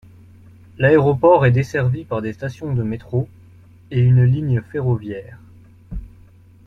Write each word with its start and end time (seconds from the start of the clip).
L'aéroport 0.79 1.45
est 1.45 1.51
desservi 1.51 2.05
par 2.05 2.23
des 2.23 2.33
stations 2.33 2.73
de 2.73 2.81
métro, 2.81 3.29
et 3.91 3.99
une 4.01 4.23
ligne 4.23 4.59
ferroviaire. 4.71 5.37